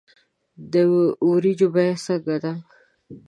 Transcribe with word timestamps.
د 0.71 0.73
ورجو 1.29 1.67
بیه 1.75 1.95
څنګه 2.05 2.35
ده 2.43 2.53